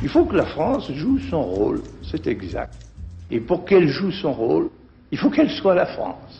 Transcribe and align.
Il 0.00 0.08
faut 0.08 0.24
que 0.24 0.36
la 0.36 0.46
France 0.46 0.92
joue 0.92 1.18
son 1.28 1.42
rôle, 1.42 1.82
c'est 2.08 2.28
exact. 2.28 2.74
Et 3.32 3.40
pour 3.40 3.64
qu'elle 3.64 3.88
joue 3.88 4.12
son 4.12 4.32
rôle, 4.32 4.70
il 5.10 5.18
faut 5.18 5.28
qu'elle 5.28 5.50
soit 5.50 5.74
la 5.74 5.86
France. 5.86 6.38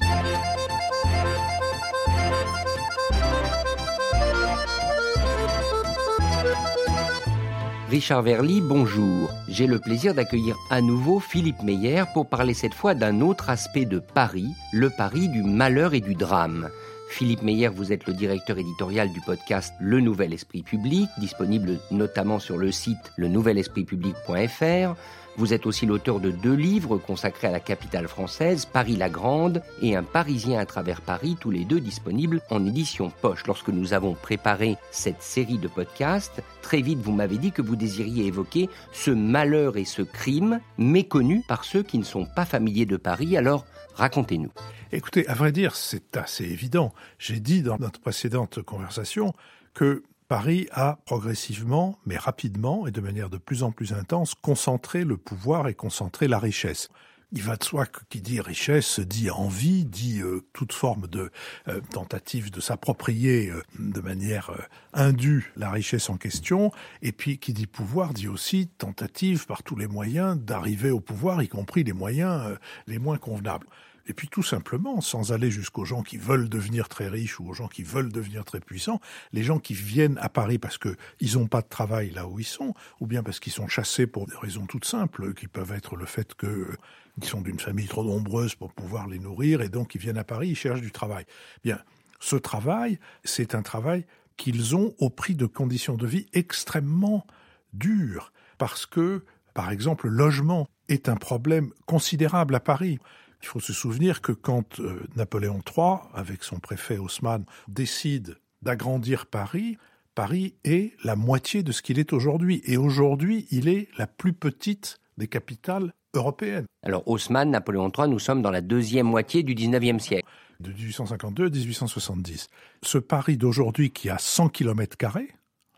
Richard 7.91 8.23
Verly, 8.23 8.61
bonjour. 8.61 9.31
J'ai 9.49 9.67
le 9.67 9.81
plaisir 9.81 10.15
d'accueillir 10.15 10.55
à 10.71 10.81
nouveau 10.81 11.19
Philippe 11.19 11.63
Meyer 11.65 12.05
pour 12.15 12.29
parler 12.29 12.55
cette 12.55 12.75
fois 12.75 12.95
d'un 12.95 13.21
autre 13.23 13.51
aspect 13.51 13.87
de 13.87 13.99
Paris, 13.99 14.55
le 14.73 14.91
Paris 14.91 15.29
du 15.29 15.43
malheur 15.43 15.95
et 15.95 16.01
du 16.01 16.15
drame. 16.15 16.69
Philippe 17.09 17.43
Meyer, 17.43 17.69
vous 17.69 17.93
êtes 17.93 18.07
le 18.07 18.13
directeur 18.13 18.59
éditorial 18.59 19.13
du 19.13 19.21
podcast 19.21 19.75
Le 19.81 20.01
Nouvel 20.01 20.33
Esprit 20.33 20.63
Public, 20.63 21.09
disponible 21.19 21.79
notamment 21.91 22.39
sur 22.39 22.57
le 22.59 22.71
site 22.71 23.13
lenouvelespritpublic.fr. 23.17 24.95
Vous 25.39 25.55
êtes 25.55 25.67
aussi 25.67 25.87
l'auteur 25.87 26.19
de 26.19 26.33
deux 26.33 26.57
livres 26.57 26.99
consacrés 26.99 27.47
à 27.47 27.53
la 27.53 27.61
capitale 27.61 28.09
française, 28.09 28.67
Paris 28.67 28.97
la 28.97 29.09
Grande 29.09 29.63
et 29.81 29.95
Un 29.95 30.03
Parisien 30.03 30.59
à 30.59 30.67
travers 30.67 31.01
Paris, 31.01 31.37
tous 31.39 31.53
les 31.53 31.65
deux 31.65 31.79
disponibles 31.79 32.43
en 32.51 32.67
édition 32.67 33.13
poche. 33.23 33.47
Lorsque 33.47 33.69
nous 33.69 33.95
avons 33.95 34.15
préparé 34.15 34.77
cette 34.91 35.23
série 35.23 35.59
de 35.59 35.69
podcasts, 35.69 36.43
très 36.61 36.83
vite 36.83 36.99
vous 36.99 37.13
m'avez 37.13 37.39
dit 37.39 37.53
que 37.53 37.63
vous 37.63 37.77
désiriez 37.77 38.27
évoquer 38.27 38.69
ce 38.91 39.13
malheur 39.13 39.77
et 39.77 39.85
ce 39.85 40.03
crime 40.03 40.59
méconnu 40.77 41.45
par 41.47 41.63
ceux 41.63 41.85
qui 41.85 41.99
ne 41.99 42.05
sont 42.05 42.27
pas 42.27 42.45
familiers 42.45 42.87
de 42.87 42.97
Paris. 42.97 43.37
Alors, 43.37 43.65
racontez-nous. 43.95 44.51
Écoutez, 44.91 45.25
à 45.29 45.35
vrai 45.35 45.53
dire, 45.53 45.77
c'est 45.77 46.17
assez 46.17 46.47
évident. 46.47 46.93
J'ai 47.21 47.39
dit 47.39 47.63
dans 47.63 47.79
notre 47.79 48.01
précédente 48.01 48.61
conversation 48.63 49.35
que 49.73 50.03
Paris 50.29 50.69
a 50.73 50.99
progressivement, 51.07 51.99
mais 52.05 52.19
rapidement 52.19 52.87
et 52.87 52.91
de 52.91 53.01
manière 53.01 53.31
de 53.31 53.39
plus 53.39 53.63
en 53.63 53.73
plus 53.73 53.95
intense, 53.95 54.35
concentré 54.35 55.05
le 55.05 55.17
pouvoir 55.17 55.69
et 55.69 55.75
concentré 55.75 56.29
la 56.29 56.39
richesse. 56.39 56.91
Il 57.33 57.43
va 57.43 57.57
de 57.57 57.65
soi 57.65 57.87
que 57.87 58.01
qui 58.09 58.21
dit 58.21 58.41
richesse 58.41 59.01
dit 59.01 59.31
envie, 59.31 59.87
dit 59.87 60.21
euh, 60.21 60.47
toute 60.53 60.73
forme 60.73 61.07
de 61.09 61.31
euh, 61.69 61.81
tentative 61.93 62.51
de 62.51 62.61
s'approprier 62.61 63.51
euh, 63.51 63.63
de 63.79 64.01
manière 64.01 64.51
indue 64.95 65.53
la 65.57 65.71
richesse 65.71 66.11
en 66.11 66.17
question, 66.17 66.73
et 67.01 67.13
puis 67.13 67.39
qui 67.39 67.55
dit 67.55 67.67
pouvoir 67.67 68.13
dit 68.13 68.29
aussi 68.29 68.69
tentative 68.69 69.47
par 69.47 69.63
tous 69.63 69.77
les 69.77 69.87
moyens 69.87 70.39
d'arriver 70.39 70.91
au 70.91 71.01
pouvoir, 71.01 71.43
y 71.43 71.49
compris 71.49 71.85
les 71.85 71.93
moyens 71.95 72.59
les 72.87 72.99
moins 72.99 73.19
convenables. 73.19 73.67
Et 74.09 74.15
puis 74.15 74.29
tout 74.29 74.43
simplement, 74.43 75.03
sans 75.03 75.33
aller 75.33 75.51
jusqu'aux 75.51 75.85
gens 75.85 76.03
qui 76.03 76.17
veulent 76.17 76.49
devenir 76.49 76.89
très 76.89 77.09
riches 77.09 77.39
ou 77.39 77.49
aux 77.49 77.53
gens 77.53 77.69
qui 77.69 77.83
veulent 77.83 78.11
devenir 78.11 78.45
très 78.45 78.59
puissants, 78.59 79.01
les 79.33 79.43
gens 79.43 79.59
qui 79.59 79.75
viennent 79.75 80.19
à 80.23 80.31
Paris 80.31 80.59
parce 80.59 80.79
qu'ils 80.79 81.35
n'ont 81.35 81.47
pas 81.47 81.61
de 81.61 81.69
travail 81.69 82.11
là 82.11 82.27
où 82.27 82.41
ils 82.41 82.47
sont, 82.47 82.73
ou 83.01 83.07
bien 83.07 83.23
parce 83.23 83.39
qu'ils 83.39 83.53
sont 83.53 83.69
chassés 83.69 84.07
pour 84.07 84.27
des 84.27 84.37
raisons 84.37 84.65
toutes 84.65 84.87
simples, 84.87 85.35
qui 85.35 85.47
peuvent 85.47 85.73
être 85.73 85.95
le 85.95 86.07
fait 86.07 86.35
qu'ils 86.35 87.29
sont 87.29 87.43
d'une 87.43 87.61
famille 87.61 87.87
trop 87.87 88.03
nombreuse 88.03 88.55
pour 88.55 88.73
pouvoir 88.73 89.09
les 89.09 89.19
nourrir, 89.19 89.61
et 89.61 89.69
donc 89.69 89.95
ils 89.95 90.01
viennent 90.01 90.19
à 90.19 90.25
Paris, 90.25 90.49
ils 90.49 90.57
cherchent 90.57 90.81
du 90.81 90.91
travail. 90.91 91.27
Bien, 91.63 91.79
ce 92.19 92.37
travail, 92.37 92.99
c'est 93.25 93.55
un 93.55 93.63
travail 93.63 94.07
qu'ils 94.39 94.75
ont 94.75 94.95
au 94.99 95.11
prix 95.11 95.35
de 95.35 95.47
conditions 95.47 95.97
de 95.97 96.07
vie 96.07 96.27
extrêmement 96.33 97.27
dures, 97.75 98.33
parce 98.57 98.87
que, 98.87 99.23
par 99.53 99.71
exemple, 99.71 100.09
le 100.09 100.17
logement 100.17 100.67
est 100.89 101.11
un 101.11 101.17
problème 101.17 101.73
considérable 101.85 102.55
à 102.55 102.61
Paris. 102.61 102.99
Il 103.43 103.47
faut 103.47 103.61
se 103.61 103.73
souvenir 103.73 104.21
que 104.21 104.33
quand 104.33 104.81
euh, 104.81 105.07
Napoléon 105.17 105.61
III, 105.77 105.99
avec 106.15 106.43
son 106.43 106.59
préfet 106.59 106.99
Haussmann, 106.99 107.45
décide 107.69 108.37
d'agrandir 108.63 109.27
Paris, 109.27 109.79
Paris 110.15 110.55
est 110.65 110.93
la 111.05 111.15
moitié 111.15 111.63
de 111.63 111.71
ce 111.71 111.81
qu'il 111.81 111.99
est 111.99 112.13
aujourd'hui. 112.13 112.61
Et 112.65 112.77
aujourd'hui, 112.77 113.47
il 113.51 113.69
est 113.69 113.89
la 113.97 114.09
plus 114.09 114.33
petite 114.33 114.99
des 115.17 115.29
capitales 115.29 115.93
européennes. 116.15 116.67
Alors 116.83 117.07
Haussmann, 117.07 117.51
Napoléon 117.51 117.93
III, 117.97 118.09
nous 118.09 118.19
sommes 118.19 118.43
dans 118.43 118.51
la 118.51 118.61
deuxième 118.61 119.07
moitié 119.07 119.43
du 119.43 119.55
19e 119.55 119.99
siècle. 119.99 120.29
De 120.61 120.73
1852 120.73 121.47
à 121.47 121.51
1870. 121.51 122.49
Ce 122.83 122.99
Paris 122.99 123.37
d'aujourd'hui 123.37 123.93
qui 123.93 124.11
a 124.11 124.19
100 124.19 124.49
km 124.49 124.97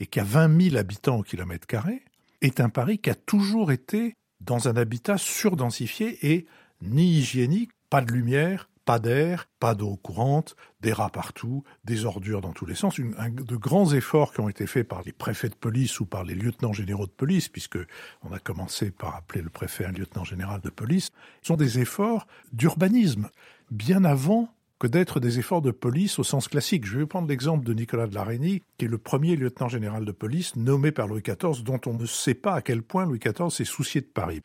et 0.01 0.07
qui 0.07 0.21
a 0.21 0.25
20 0.25 0.71
000 0.71 0.77
habitants 0.77 1.19
au 1.19 1.23
kilomètre 1.23 1.67
carré 1.67 2.03
est 2.41 2.61
un 2.61 2.71
Paris 2.71 2.99
qui 2.99 3.11
a 3.11 3.15
toujours 3.15 3.73
été 3.73 4.15
dans 4.41 4.69
un 4.69 4.77
habitat 4.77 5.19
surdensifié 5.19 6.33
et 6.33 6.47
ni 6.83 7.19
hygiénique, 7.19 7.71
pas 7.89 8.01
de 8.01 8.13
lumière, 8.13 8.69
pas 8.85 8.99
d'air, 8.99 9.49
pas 9.61 9.75
d'eau 9.75 9.97
courante, 9.97 10.57
des 10.81 10.93
rats 10.93 11.11
partout, 11.11 11.63
des 11.85 12.07
ordures 12.07 12.41
dans 12.41 12.53
tous 12.53 12.67
les 12.67 12.75
sens. 12.75 12.99
de 12.99 13.57
grands 13.57 13.93
efforts 13.93 14.33
qui 14.33 14.41
ont 14.41 14.49
été 14.49 14.67
faits 14.67 14.89
par 14.89 15.03
les 15.03 15.13
préfets 15.13 15.49
de 15.49 15.55
police 15.55 16.01
ou 16.01 16.07
par 16.07 16.25
les 16.25 16.35
lieutenants 16.35 16.73
généraux 16.73 17.07
de 17.07 17.13
police, 17.13 17.49
puisque 17.49 17.79
on 18.23 18.33
a 18.33 18.39
commencé 18.39 18.91
par 18.91 19.15
appeler 19.15 19.43
le 19.43 19.51
préfet 19.51 19.85
un 19.85 19.93
lieutenant 19.93 20.25
général 20.25 20.61
de 20.61 20.71
police, 20.71 21.11
sont 21.43 21.57
des 21.57 21.79
efforts 21.79 22.27
d'urbanisme, 22.53 23.29
bien 23.71 24.05
avant 24.05 24.53
que 24.81 24.87
d'être 24.87 25.21
des 25.21 25.39
efforts 25.39 25.63
de 25.63 25.71
police 25.71 26.19
au 26.19 26.25
sens 26.25 26.49
classique. 26.49 26.87
Je 26.87 26.99
vais 26.99 27.07
prendre 27.07 27.29
l'exemple 27.29 27.65
de 27.65 27.75
Nicolas 27.75 28.07
de 28.07 28.15
la 28.15 28.27
qui 28.27 28.63
est 28.81 28.89
le 28.89 28.99
premier 28.99 29.37
lieutenant 29.37 29.69
général 29.69 30.07
de 30.07 30.13
police 30.13 30.57
nommé 30.57 30.91
par 30.91 31.07
Louis 31.07 31.23
XIV, 31.23 31.63
dont 31.63 31.81
on 31.87 31.95
ne 31.95 32.07
sait 32.07 32.35
pas 32.35 32.55
à 32.55 32.63
quel 32.63 32.83
point 32.83 33.05
Louis 33.05 33.19
XIV 33.19 33.51
s'est 33.51 33.65
soucié 33.65 34.01
de 34.01 34.07
Paris. 34.07 34.41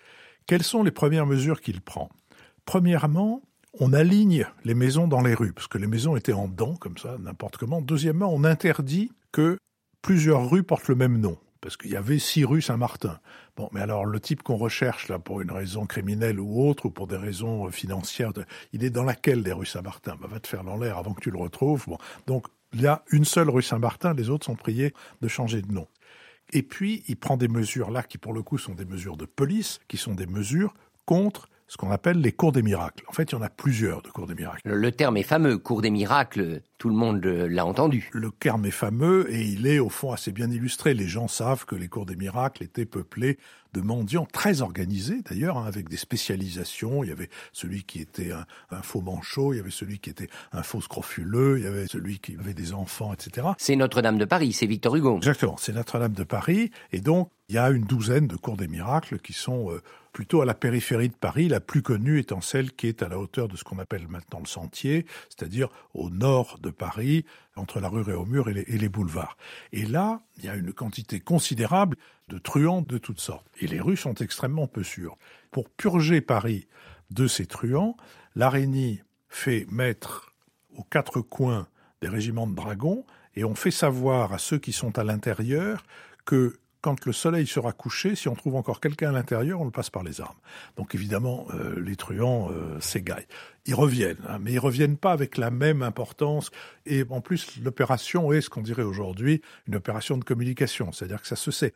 Quelles 0.46 0.63
sont 0.63 0.84
les 0.84 0.91
premières 0.91 1.25
mesures 1.25 1.62
qu'il 1.62 1.81
prend? 1.81 2.09
Premièrement, 2.66 3.42
on 3.80 3.94
aligne 3.94 4.48
les 4.64 4.74
maisons 4.74 5.08
dans 5.08 5.22
les 5.22 5.34
rues, 5.34 5.53
parce 5.53 5.68
que 5.68 5.78
les 5.78 5.88
maisons 5.88 6.16
étaient 6.16 6.34
en 6.34 6.48
dents, 6.48 6.76
comme 6.76 6.98
ça, 6.98 7.18
n'importe 7.20 7.58
comment. 7.58 7.81
Deuxièmement, 7.81 8.34
on 8.34 8.44
interdit 8.44 9.12
que 9.31 9.58
plusieurs 10.02 10.50
rues 10.50 10.64
portent 10.64 10.88
le 10.88 10.96
même 10.96 11.20
nom, 11.20 11.38
parce 11.62 11.78
qu'il 11.78 11.92
y 11.92 11.96
avait 11.96 12.20
six 12.20 12.46
rues 12.46 12.62
Saint-Martin. 12.62 13.20
Bon, 13.58 13.70
mais 13.72 13.81
alors 13.81 14.06
le 14.06 14.20
type 14.20 14.44
qu'on 14.44 14.56
recherche 14.56 15.09
là 15.09 15.20
pour 15.20 15.42
une 15.42 15.52
raison 15.52 15.86
criminelle 15.86 16.40
ou 16.40 16.68
autre, 16.68 16.86
ou 16.86 16.90
pour 16.90 17.08
des 17.08 17.18
raisons 17.18 17.70
financières, 17.70 18.31
il 18.72 18.84
est 18.84 18.90
dans 18.90 19.03
laquelle 19.03 19.44
des 19.44 19.52
rues 19.52 19.66
Saint-Martin? 19.66 20.16
Bah, 20.22 20.28
Va 20.30 20.40
te 20.40 20.47
faire 20.47 20.64
dans 20.64 20.82
avant 20.82 21.14
que 21.14 21.22
tu 21.22 21.32
le 21.32 21.38
retrouves. 21.38 21.86
Bon, 21.88 21.97
donc 22.28 22.47
il 22.74 22.82
y 22.82 22.88
a 22.88 23.03
une 23.12 23.26
seule 23.26 23.50
rue 23.50 23.62
Saint-Martin, 23.62 24.14
les 24.14 24.30
autres 24.30 24.46
sont 24.46 24.56
priés 24.56 24.94
de 25.22 25.28
changer 25.28 25.62
de 25.62 25.72
nom. 25.72 25.88
Et 26.53 26.62
puis, 26.62 27.03
il 27.08 27.18
prend 27.18 27.38
des 27.38 27.47
mesures 27.47 27.90
là 27.90 28.03
qui, 28.03 28.18
pour 28.18 28.34
le 28.34 28.44
coup, 28.44 28.58
sont 28.58 28.76
des 28.76 28.86
mesures 28.86 29.18
de 29.18 29.26
police, 29.26 29.80
qui 29.88 29.97
sont 29.97 30.14
des 30.14 30.28
mesures 30.28 30.74
contre 31.06 31.50
ce 31.68 31.78
qu'on 31.78 31.92
appelle 31.92 32.20
les 32.20 32.31
cours 32.31 32.52
des 32.52 32.62
miracles. 32.62 33.03
En 33.08 33.12
fait, 33.12 33.31
il 33.31 33.36
y 33.36 33.38
en 33.38 33.42
a 33.42 33.50
plusieurs 33.50 34.02
de 34.02 34.09
cours 34.09 34.28
des 34.28 34.36
miracles. 34.36 34.62
Le 34.66 34.92
terme 34.92 35.18
est 35.18 35.24
fameux, 35.24 35.58
cours 35.58 35.81
des 35.81 35.90
miracles, 35.90 36.62
tout 36.78 36.90
le 36.90 36.96
monde 36.96 37.26
l'a 37.26 37.66
entendu. 37.66 38.09
Le 38.14 38.31
terme 38.31 38.66
est 38.66 38.72
fameux 38.72 39.31
et 39.34 39.42
il 39.42 39.66
est 39.66 39.80
au 39.80 39.90
fond 39.90 40.12
assez 40.12 40.31
bien 40.31 40.50
illustré. 40.52 40.94
Les 40.94 41.08
gens 41.08 41.28
savent 41.28 41.66
que 41.66 41.76
les 41.76 41.88
cours 41.88 42.06
des 42.06 42.16
miracles 42.16 42.64
étaient 42.64 42.86
peuplés 42.86 43.38
de 43.74 43.81
mendiants 43.81 44.26
très 44.31 44.62
organisés 44.62 45.22
d'ailleurs, 45.30 45.58
hein, 45.58 45.66
avec 45.66 45.90
des 45.90 45.98
spécialisations. 45.98 47.03
Il 47.03 47.09
y 47.09 47.12
avait 47.12 47.30
celui 47.52 47.84
qui 47.84 48.00
était 48.00 48.32
un, 48.32 48.82
faux 48.82 49.02
manchot, 49.02 49.53
il 49.53 49.58
y 49.58 49.59
avait 49.59 49.72
celui 49.72 50.00
qui 50.00 50.09
était 50.09 50.30
un 50.53 50.64
faux 50.64 50.82
scrofuleux, 50.82 51.58
il 51.58 51.66
y 51.66 51.68
avait 51.68 51.88
celui 51.88 52.20
qui 52.20 52.38
avait 52.40 52.53
des 52.53 52.74
enfants, 52.74 53.14
etc. 53.14 53.47
C'est 53.58 53.76
Notre-Dame 53.76 54.18
de 54.18 54.26
Paris, 54.26 54.53
c'est 54.53 54.66
Victor 54.66 54.96
Hugo. 54.96 55.18
Exactement, 55.18 55.58
c'est 55.58 55.74
Notre-Dame 55.74 56.14
de 56.14 56.24
Paris. 56.24 56.72
Et 56.92 57.02
donc, 57.02 57.30
il 57.50 57.56
y 57.56 57.57
a 57.57 57.69
une 57.69 57.85
douzaine 57.85 58.28
de 58.28 58.35
cours 58.35 58.57
des 58.57 58.67
miracles 58.67 59.19
qui 59.19 59.33
sont... 59.33 59.72
Euh, 59.72 59.81
plutôt 60.16 60.41
à 60.41 60.45
la 60.45 60.53
périphérie 60.53 61.09
de 61.09 61.13
Paris, 61.13 61.50
la 61.50 61.59
plus 61.59 61.81
connue 61.81 62.19
étant 62.19 62.39
celle 62.39 62.72
qui 62.72 62.88
est 62.88 63.03
à 63.03 63.09
la 63.09 63.19
hauteur 63.19 63.50
de 63.50 63.57
ce 63.57 63.66
qu'on 63.66 63.79
appelle 63.79 64.07
maintenant 64.07 64.39
le 64.39 64.47
Sentier, 64.47 65.06
c'est-à-dire 65.28 65.67
au 65.94 66.09
nord 66.09 66.57
de 66.61 66.69
Paris, 66.69 67.25
entre 67.57 67.81
la 67.81 67.89
rue 67.89 68.01
Réaumur 68.01 68.47
et 68.47 68.53
les, 68.53 68.61
et 68.61 68.78
les 68.78 68.88
boulevards. 68.88 69.35
Et 69.73 69.85
là, 69.85 70.22
il 70.38 70.45
y 70.45 70.47
a 70.47 70.55
une 70.55 70.72
quantité 70.72 71.19
considérable 71.19 71.97
de 72.29 72.38
truands 72.38 72.81
de 72.81 72.97
toutes 72.97 73.19
sortes. 73.19 73.45
Et 73.59 73.67
les 73.67 73.81
rues 73.81 73.97
sont 73.97 74.13
extrêmement 74.13 74.67
peu 74.67 74.84
sûres. 74.84 75.17
Pour 75.51 75.69
purger 75.69 76.22
Paris 76.22 76.69
de 77.11 77.28
ces 77.28 77.45
truands, 77.45 77.97
l'araignée 78.35 79.03
fait 79.28 79.67
mettre 79.69 80.34
aux 80.78 80.84
quatre 80.84 81.19
coins 81.19 81.67
des 82.01 82.07
régiments 82.07 82.47
de 82.47 82.55
dragons 82.55 83.05
et 83.35 83.44
on 83.44 83.53
fait 83.53 83.69
savoir 83.69 84.31
à 84.31 84.37
ceux 84.37 84.59
qui 84.59 84.72
sont 84.72 84.97
à 84.97 85.03
l'intérieur 85.03 85.84
que 86.23 86.58
quand 86.85 87.03
le 87.08 87.14
soleil 87.14 87.47
sera 87.47 87.72
couché, 87.72 88.14
si 88.14 88.28
on 88.28 88.35
trouve 88.35 88.55
encore 88.55 88.79
quelqu'un 88.79 89.09
à 89.09 89.11
l'intérieur, 89.11 89.59
on 89.59 89.66
le 89.66 89.72
passe 89.72 89.90
par 89.90 90.03
les 90.03 90.22
armes. 90.22 90.37
Donc 90.78 90.93
évidemment, 90.93 91.47
euh, 91.55 91.79
les 91.79 91.96
truands 91.96 92.52
euh, 92.52 92.79
s'égaillent. 92.79 93.26
Ils 93.66 93.73
reviennent, 93.73 94.22
hein, 94.29 94.37
mais 94.40 94.52
ils 94.52 94.59
reviennent 94.59 94.96
pas 94.96 95.11
avec 95.11 95.40
la 95.40 95.49
même 95.49 95.82
importance. 95.82 96.52
Et 96.85 97.03
en 97.09 97.22
plus, 97.22 97.59
l'opération 97.64 98.32
est 98.32 98.41
ce 98.41 98.52
qu'on 98.52 98.61
dirait 98.61 98.84
aujourd'hui 98.84 99.41
une 99.67 99.76
opération 99.76 100.16
de 100.20 100.23
communication, 100.23 100.91
c'est-à-dire 100.91 101.23
que 101.23 101.28
ça 101.28 101.35
se 101.35 101.49
sait. 101.49 101.73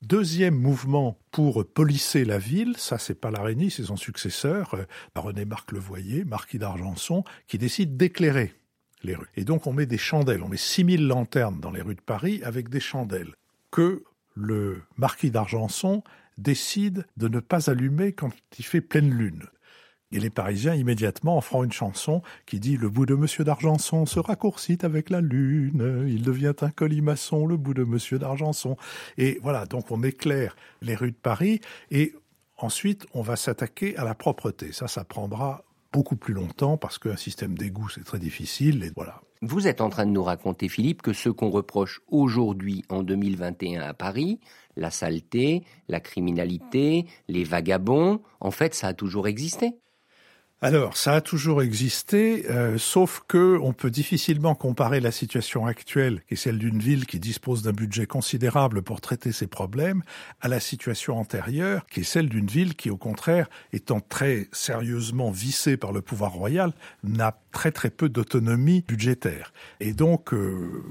Deuxième 0.00 0.54
mouvement 0.54 1.18
pour 1.32 1.66
polisser 1.66 2.24
la 2.24 2.38
ville, 2.38 2.78
ça 2.78 2.96
c'est 2.96 3.20
pas 3.20 3.30
l'araignée, 3.30 3.68
c'est 3.68 3.84
son 3.84 3.96
successeur, 3.96 4.72
euh, 4.72 4.84
René 5.14 5.44
Marc 5.44 5.70
Levoyer, 5.70 6.24
marquis 6.24 6.58
d'Argenson, 6.58 7.24
qui 7.46 7.58
décide 7.58 7.98
d'éclairer 7.98 8.54
les 9.02 9.16
rues. 9.16 9.28
Et 9.36 9.44
donc 9.44 9.66
on 9.66 9.74
met 9.74 9.84
des 9.84 9.98
chandelles, 9.98 10.42
on 10.42 10.48
met 10.48 10.56
6000 10.56 11.06
lanternes 11.06 11.60
dans 11.60 11.72
les 11.72 11.82
rues 11.82 11.94
de 11.94 12.00
Paris 12.00 12.40
avec 12.42 12.70
des 12.70 12.80
chandelles 12.80 13.34
que 13.70 14.02
le 14.36 14.82
marquis 14.96 15.30
d'Argenson 15.30 16.04
décide 16.38 17.06
de 17.16 17.28
ne 17.28 17.40
pas 17.40 17.70
allumer 17.70 18.12
quand 18.12 18.30
il 18.58 18.64
fait 18.64 18.80
pleine 18.80 19.10
lune. 19.10 19.44
Et 20.12 20.20
les 20.20 20.30
Parisiens, 20.30 20.74
immédiatement, 20.74 21.36
en 21.36 21.40
feront 21.40 21.64
une 21.64 21.72
chanson 21.72 22.22
qui 22.46 22.60
dit 22.60 22.76
Le 22.76 22.88
bout 22.88 23.06
de 23.06 23.16
Monsieur 23.16 23.42
d'Argenson 23.42 24.06
se 24.06 24.20
raccourcit 24.20 24.78
avec 24.82 25.10
la 25.10 25.20
lune, 25.20 26.04
il 26.06 26.22
devient 26.22 26.54
un 26.60 26.70
colimaçon, 26.70 27.46
le 27.46 27.56
bout 27.56 27.74
de 27.74 27.82
Monsieur 27.82 28.18
d'Argenson. 28.18 28.76
Et 29.18 29.40
voilà, 29.42 29.66
donc 29.66 29.90
on 29.90 30.02
éclaire 30.04 30.54
les 30.80 30.94
rues 30.94 31.10
de 31.10 31.16
Paris 31.16 31.60
et 31.90 32.14
ensuite 32.56 33.06
on 33.14 33.22
va 33.22 33.34
s'attaquer 33.34 33.96
à 33.96 34.04
la 34.04 34.14
propreté. 34.14 34.70
Ça, 34.70 34.86
ça 34.86 35.04
prendra 35.04 35.64
beaucoup 35.92 36.16
plus 36.16 36.34
longtemps 36.34 36.76
parce 36.76 36.98
qu'un 36.98 37.16
système 37.16 37.58
d'égout, 37.58 37.88
c'est 37.88 38.04
très 38.04 38.20
difficile. 38.20 38.84
Et 38.84 38.92
voilà. 38.94 39.20
Vous 39.42 39.68
êtes 39.68 39.80
en 39.80 39.90
train 39.90 40.06
de 40.06 40.12
nous 40.12 40.22
raconter, 40.22 40.68
Philippe, 40.68 41.02
que 41.02 41.12
ce 41.12 41.28
qu'on 41.28 41.50
reproche 41.50 42.00
aujourd'hui, 42.08 42.84
en 42.88 43.02
2021 43.02 43.82
à 43.82 43.92
Paris, 43.92 44.40
la 44.76 44.90
saleté, 44.90 45.62
la 45.88 46.00
criminalité, 46.00 47.06
les 47.28 47.44
vagabonds, 47.44 48.20
en 48.40 48.50
fait, 48.50 48.74
ça 48.74 48.88
a 48.88 48.94
toujours 48.94 49.26
existé. 49.26 49.74
Alors, 50.62 50.96
ça 50.96 51.12
a 51.12 51.20
toujours 51.20 51.60
existé, 51.60 52.50
euh, 52.50 52.78
sauf 52.78 53.22
que 53.28 53.58
on 53.60 53.74
peut 53.74 53.90
difficilement 53.90 54.54
comparer 54.54 55.00
la 55.00 55.10
situation 55.10 55.66
actuelle, 55.66 56.22
qui 56.26 56.32
est 56.32 56.36
celle 56.38 56.56
d'une 56.56 56.78
ville 56.78 57.04
qui 57.04 57.20
dispose 57.20 57.62
d'un 57.62 57.74
budget 57.74 58.06
considérable 58.06 58.80
pour 58.80 59.02
traiter 59.02 59.32
ses 59.32 59.48
problèmes, 59.48 60.02
à 60.40 60.48
la 60.48 60.58
situation 60.58 61.18
antérieure, 61.18 61.84
qui 61.90 62.00
est 62.00 62.04
celle 62.04 62.30
d'une 62.30 62.46
ville 62.46 62.74
qui, 62.74 62.88
au 62.88 62.96
contraire, 62.96 63.50
étant 63.74 64.00
très 64.00 64.48
sérieusement 64.50 65.30
vissée 65.30 65.76
par 65.76 65.92
le 65.92 66.00
pouvoir 66.00 66.32
royal, 66.32 66.72
n'a 67.04 67.38
très 67.52 67.70
très 67.70 67.90
peu 67.90 68.08
d'autonomie 68.08 68.82
budgétaire. 68.88 69.52
Et 69.80 69.92
donc, 69.92 70.32
euh, 70.32 70.82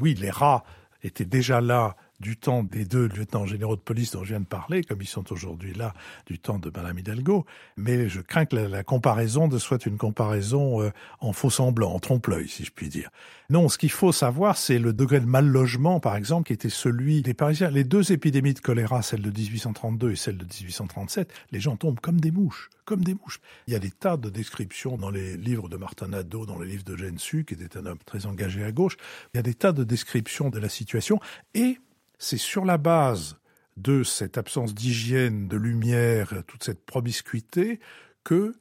oui, 0.00 0.14
les 0.14 0.30
rats 0.30 0.64
étaient 1.02 1.24
déjà 1.24 1.62
là 1.62 1.96
du 2.24 2.38
temps 2.38 2.64
des 2.64 2.86
deux 2.86 3.06
lieutenants 3.06 3.44
généraux 3.44 3.76
de 3.76 3.82
police 3.82 4.12
dont 4.12 4.24
je 4.24 4.30
viens 4.30 4.40
de 4.40 4.46
parler, 4.46 4.82
comme 4.82 5.02
ils 5.02 5.06
sont 5.06 5.30
aujourd'hui 5.30 5.74
là, 5.74 5.92
du 6.24 6.38
temps 6.38 6.58
de 6.58 6.72
Madame 6.74 6.98
Hidalgo. 6.98 7.44
Mais 7.76 8.08
je 8.08 8.22
crains 8.22 8.46
que 8.46 8.56
la, 8.56 8.82
comparaison 8.82 9.46
ne 9.46 9.58
soit 9.58 9.84
une 9.84 9.98
comparaison 9.98 10.80
euh, 10.80 10.90
en 11.20 11.34
faux 11.34 11.50
semblant, 11.50 11.92
en 11.92 11.98
trompe-l'œil, 11.98 12.48
si 12.48 12.64
je 12.64 12.72
puis 12.72 12.88
dire. 12.88 13.10
Non, 13.50 13.68
ce 13.68 13.76
qu'il 13.76 13.90
faut 13.90 14.10
savoir, 14.10 14.56
c'est 14.56 14.78
le 14.78 14.94
degré 14.94 15.20
de 15.20 15.26
mal 15.26 15.46
logement, 15.46 16.00
par 16.00 16.16
exemple, 16.16 16.46
qui 16.46 16.54
était 16.54 16.70
celui 16.70 17.20
des 17.20 17.34
Parisiens. 17.34 17.70
Les 17.70 17.84
deux 17.84 18.10
épidémies 18.10 18.54
de 18.54 18.60
choléra, 18.60 19.02
celle 19.02 19.20
de 19.20 19.30
1832 19.30 20.12
et 20.12 20.16
celle 20.16 20.38
de 20.38 20.44
1837, 20.44 21.30
les 21.52 21.60
gens 21.60 21.76
tombent 21.76 22.00
comme 22.00 22.22
des 22.22 22.30
mouches, 22.30 22.70
comme 22.86 23.04
des 23.04 23.12
mouches. 23.12 23.40
Il 23.66 23.74
y 23.74 23.76
a 23.76 23.80
des 23.80 23.90
tas 23.90 24.16
de 24.16 24.30
descriptions 24.30 24.96
dans 24.96 25.10
les 25.10 25.36
livres 25.36 25.68
de 25.68 25.76
Martin 25.76 26.08
Nadeau, 26.08 26.46
dans 26.46 26.58
les 26.58 26.68
livres 26.68 26.84
de 26.84 26.96
Su, 27.18 27.44
qui 27.44 27.52
était 27.52 27.76
un 27.76 27.84
homme 27.84 27.98
très 28.06 28.24
engagé 28.24 28.64
à 28.64 28.72
gauche. 28.72 28.96
Il 29.34 29.36
y 29.36 29.40
a 29.40 29.42
des 29.42 29.52
tas 29.52 29.72
de 29.72 29.84
descriptions 29.84 30.48
de 30.48 30.58
la 30.58 30.70
situation 30.70 31.20
et 31.52 31.78
c'est 32.18 32.38
sur 32.38 32.64
la 32.64 32.78
base 32.78 33.36
de 33.76 34.02
cette 34.02 34.38
absence 34.38 34.74
d'hygiène, 34.74 35.48
de 35.48 35.56
lumière, 35.56 36.42
toute 36.46 36.64
cette 36.64 36.84
promiscuité, 36.84 37.80
que 38.22 38.54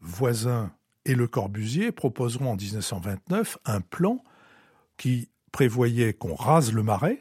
Voisin 0.00 0.72
et 1.04 1.14
Le 1.14 1.26
Corbusier 1.26 1.92
proposeront 1.92 2.52
en 2.52 2.56
1929 2.56 3.58
un 3.64 3.80
plan 3.80 4.22
qui 4.96 5.28
prévoyait 5.52 6.12
qu'on 6.12 6.34
rase 6.34 6.72
le 6.72 6.82
marais, 6.82 7.20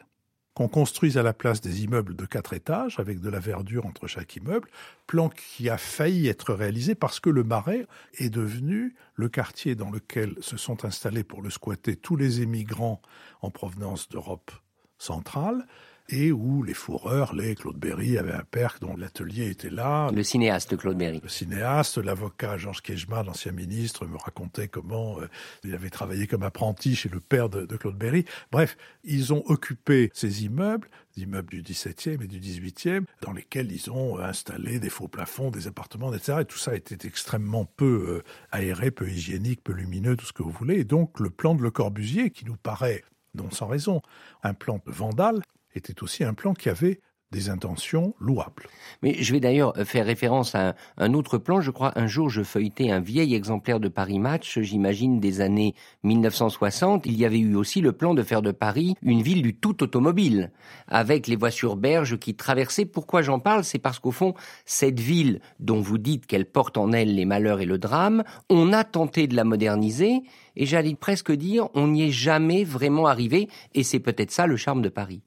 qu'on 0.53 0.67
construise 0.67 1.17
à 1.17 1.23
la 1.23 1.33
place 1.33 1.61
des 1.61 1.83
immeubles 1.83 2.15
de 2.15 2.25
quatre 2.25 2.53
étages 2.53 2.99
avec 2.99 3.21
de 3.21 3.29
la 3.29 3.39
verdure 3.39 3.85
entre 3.85 4.07
chaque 4.07 4.35
immeuble, 4.35 4.69
plan 5.07 5.29
qui 5.29 5.69
a 5.69 5.77
failli 5.77 6.27
être 6.27 6.53
réalisé 6.53 6.95
parce 6.95 7.21
que 7.21 7.29
le 7.29 7.45
Marais 7.45 7.87
est 8.17 8.29
devenu 8.29 8.93
le 9.15 9.29
quartier 9.29 9.75
dans 9.75 9.89
lequel 9.89 10.35
se 10.41 10.57
sont 10.57 10.83
installés 10.83 11.23
pour 11.23 11.41
le 11.41 11.49
squatter 11.49 11.95
tous 11.95 12.17
les 12.17 12.41
émigrants 12.41 13.01
en 13.41 13.51
provenance 13.51 14.09
d'Europe 14.09 14.51
centrale, 14.99 15.65
et 16.11 16.31
où 16.31 16.63
les 16.63 16.73
fourreurs, 16.73 17.35
les 17.35 17.55
Claude 17.55 17.77
Berry 17.77 18.17
avait 18.17 18.33
un 18.33 18.43
père 18.43 18.77
dont 18.81 18.95
l'atelier 18.95 19.49
était 19.49 19.69
là. 19.69 20.09
Le 20.13 20.23
cinéaste 20.23 20.75
Claude 20.77 20.97
Berry. 20.97 21.19
Le 21.21 21.29
cinéaste, 21.29 21.97
l'avocat 21.97 22.57
Georges 22.57 22.81
Kejma, 22.81 23.23
l'ancien 23.23 23.51
ministre, 23.51 24.05
me 24.05 24.17
racontait 24.17 24.67
comment 24.67 25.19
euh, 25.19 25.27
il 25.63 25.73
avait 25.73 25.89
travaillé 25.89 26.27
comme 26.27 26.43
apprenti 26.43 26.95
chez 26.95 27.09
le 27.09 27.19
père 27.19 27.49
de, 27.49 27.65
Claude 27.77 27.97
Berry. 27.97 28.25
Bref, 28.51 28.75
ils 29.03 29.33
ont 29.33 29.43
occupé 29.45 30.09
ces 30.13 30.45
immeubles, 30.45 30.89
immeubles 31.15 31.49
du 31.49 31.61
XVIIe 31.61 32.17
et 32.23 32.27
du 32.27 32.39
XVIIIe, 32.39 33.05
dans 33.21 33.33
lesquels 33.33 33.71
ils 33.71 33.91
ont 33.91 34.17
installé 34.17 34.79
des 34.79 34.89
faux 34.89 35.07
plafonds, 35.07 35.51
des 35.51 35.67
appartements, 35.67 36.13
etc. 36.13 36.39
Et 36.41 36.45
tout 36.45 36.57
ça 36.57 36.75
était 36.75 37.07
extrêmement 37.07 37.65
peu 37.65 37.85
euh, 38.07 38.23
aéré, 38.51 38.91
peu 38.91 39.07
hygiénique, 39.07 39.63
peu 39.63 39.73
lumineux, 39.73 40.15
tout 40.15 40.25
ce 40.25 40.33
que 40.33 40.43
vous 40.43 40.51
voulez. 40.51 40.79
Et 40.79 40.85
donc 40.85 41.19
le 41.19 41.29
plan 41.29 41.55
de 41.55 41.61
Le 41.61 41.71
Corbusier, 41.71 42.31
qui 42.31 42.45
nous 42.45 42.57
paraît 42.57 43.03
non 43.35 43.49
sans 43.51 43.67
raison, 43.67 44.01
un 44.43 44.53
plan 44.53 44.79
vandale, 44.85 45.41
était 45.75 46.01
aussi 46.03 46.23
un 46.23 46.33
plan 46.33 46.53
qui 46.53 46.69
avait 46.69 46.99
des 47.31 47.49
intentions 47.49 48.15
louables. 48.19 48.67
Mais 49.03 49.15
je 49.21 49.31
vais 49.33 49.39
d'ailleurs 49.39 49.73
faire 49.85 50.05
référence 50.05 50.55
à 50.55 50.75
un, 50.97 51.13
autre 51.13 51.37
plan. 51.37 51.61
Je 51.61 51.69
crois 51.69 51.97
un 51.97 52.07
jour 52.07 52.29
je 52.29 52.41
feuilletais 52.41 52.89
un 52.89 52.99
vieil 52.99 53.35
exemplaire 53.35 53.79
de 53.79 53.87
Paris 53.87 54.19
Match, 54.19 54.59
j'imagine 54.59 55.19
des 55.19 55.41
années 55.41 55.75
1960. 56.03 57.05
Il 57.05 57.17
y 57.17 57.25
avait 57.25 57.39
eu 57.39 57.55
aussi 57.55 57.81
le 57.81 57.91
plan 57.91 58.13
de 58.13 58.23
faire 58.23 58.41
de 58.41 58.51
Paris 58.51 58.95
une 59.01 59.21
ville 59.21 59.41
du 59.41 59.55
tout 59.55 59.83
automobile, 59.83 60.51
avec 60.87 61.27
les 61.27 61.35
voitures 61.35 61.75
berges 61.75 62.17
qui 62.17 62.35
traversaient. 62.35 62.85
Pourquoi 62.85 63.21
j'en 63.21 63.39
parle? 63.39 63.63
C'est 63.63 63.79
parce 63.79 63.99
qu'au 63.99 64.11
fond, 64.11 64.33
cette 64.65 64.99
ville 64.99 65.39
dont 65.59 65.81
vous 65.81 65.97
dites 65.97 66.25
qu'elle 66.25 66.45
porte 66.45 66.77
en 66.77 66.91
elle 66.91 67.13
les 67.15 67.25
malheurs 67.25 67.61
et 67.61 67.65
le 67.65 67.77
drame, 67.77 68.23
on 68.49 68.73
a 68.73 68.83
tenté 68.83 69.27
de 69.27 69.35
la 69.35 69.43
moderniser, 69.43 70.23
et 70.55 70.65
j'allais 70.65 70.95
presque 70.95 71.31
dire, 71.31 71.69
on 71.73 71.87
n'y 71.87 72.07
est 72.07 72.11
jamais 72.11 72.63
vraiment 72.63 73.07
arrivé, 73.07 73.49
et 73.75 73.83
c'est 73.83 73.99
peut-être 73.99 74.31
ça 74.31 74.47
le 74.47 74.57
charme 74.57 74.81
de 74.81 74.89
Paris. 74.89 75.21